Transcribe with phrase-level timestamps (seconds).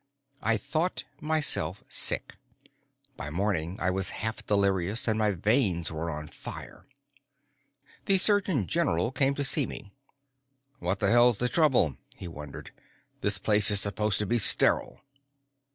[0.41, 2.33] I thought myself sick.
[3.17, 6.87] By morning I was half delirious and my veins were on fire.
[8.05, 9.91] The surgeon general came to see me.
[10.79, 12.71] "What the hell's the trouble?" he wondered.
[13.21, 15.01] "This place is supposed to be sterile."